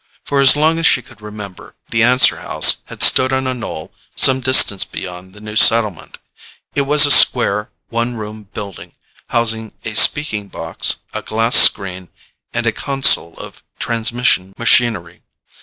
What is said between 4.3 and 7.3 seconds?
distance beyond the new settlement. It was a